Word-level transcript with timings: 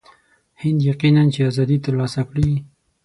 هند 0.61 0.79
یقیناً 0.89 1.23
چې 1.33 1.39
آزادي 1.49 1.77
ترلاسه 1.85 2.21
کړي. 2.29 2.49